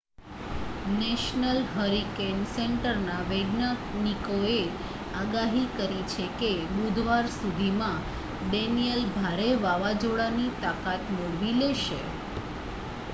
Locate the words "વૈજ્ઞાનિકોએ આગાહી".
3.27-5.67